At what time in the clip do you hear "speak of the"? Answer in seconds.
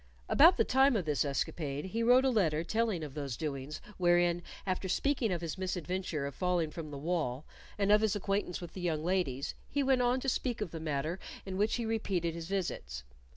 10.27-10.79